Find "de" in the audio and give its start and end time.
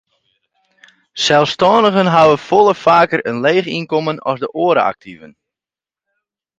4.43-4.49